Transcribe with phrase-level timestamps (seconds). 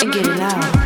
[0.00, 0.77] and get it out.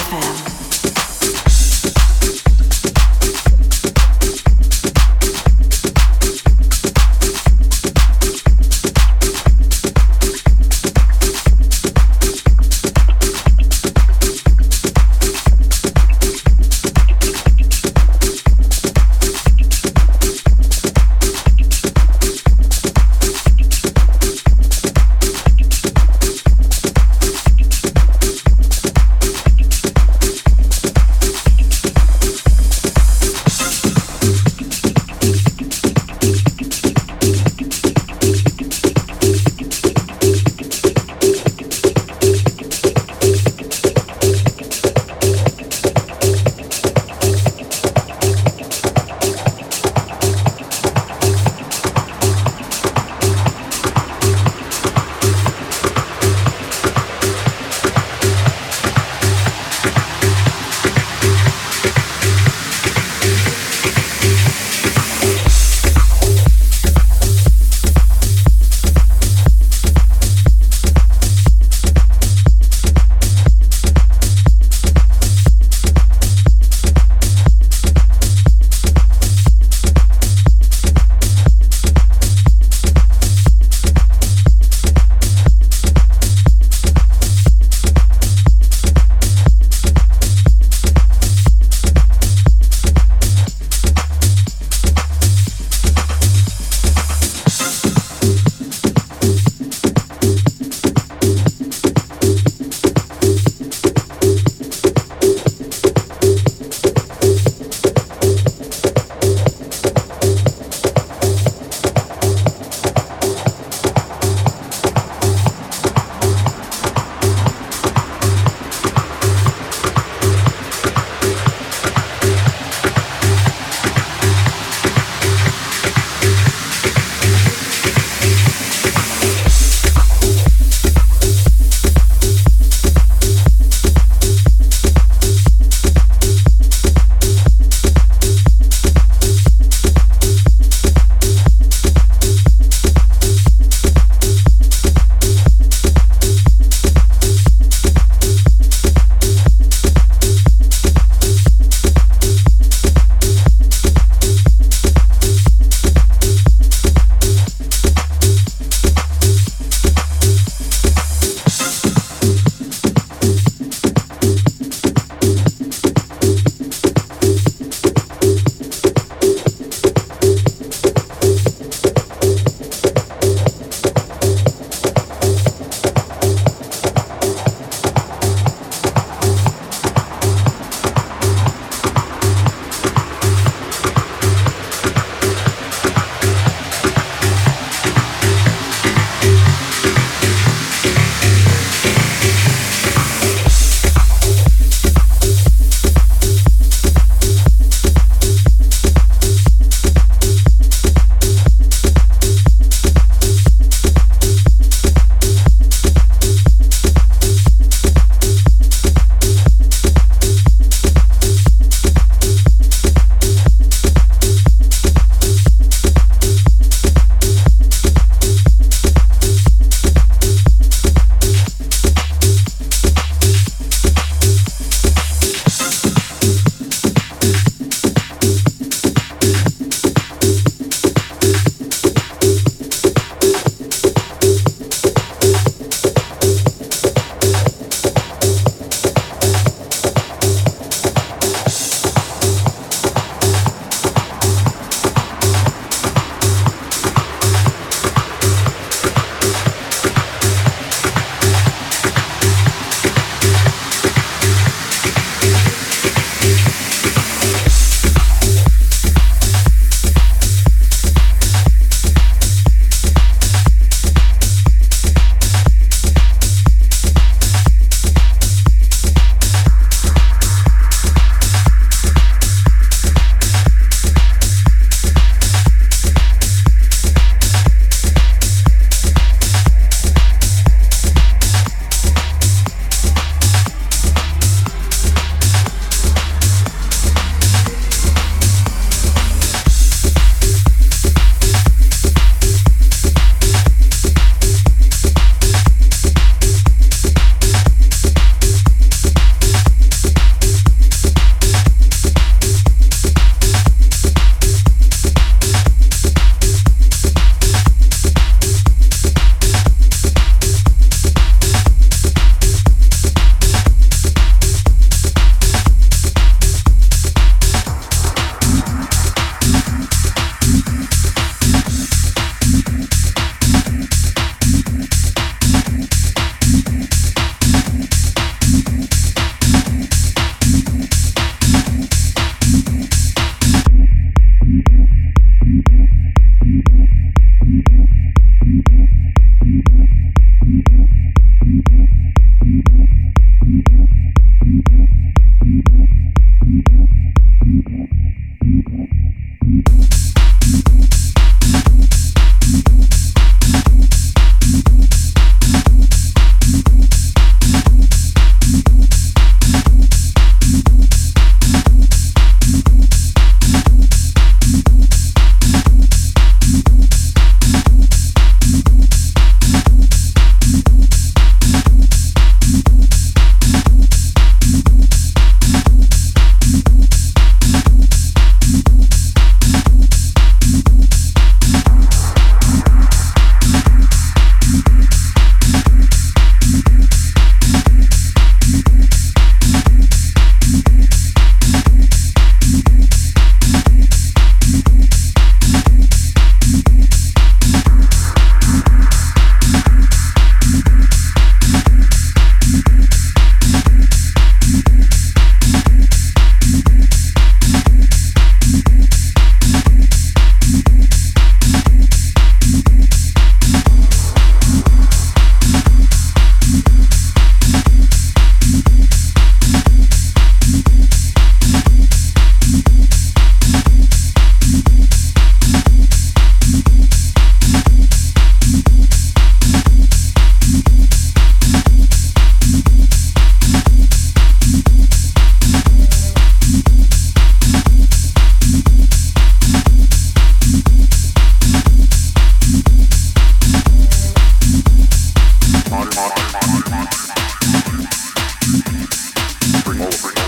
[0.00, 0.49] FM.